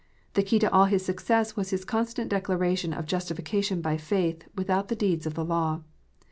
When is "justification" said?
3.05-3.81